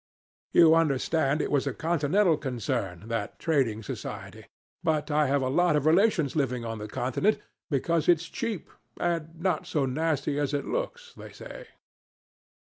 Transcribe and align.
"You 0.51 0.73
understand 0.73 1.43
it 1.43 1.51
was 1.51 1.67
a 1.67 1.75
Continental 1.75 2.35
concern, 2.35 3.03
that 3.09 3.37
Trading 3.37 3.83
society; 3.83 4.47
but 4.83 5.11
I 5.11 5.27
have 5.27 5.43
a 5.43 5.47
lot 5.47 5.75
of 5.75 5.85
relations 5.85 6.35
living 6.35 6.65
on 6.65 6.79
the 6.79 6.87
Continent, 6.87 7.37
because 7.69 8.09
it's 8.09 8.25
cheap 8.27 8.71
and 8.99 9.39
not 9.39 9.67
so 9.67 9.85
nasty 9.85 10.39
as 10.39 10.55
it 10.55 10.65
looks, 10.65 11.13
they 11.15 11.31
say. 11.31 11.67